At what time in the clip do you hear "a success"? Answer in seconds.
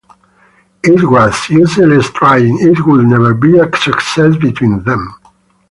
3.59-4.35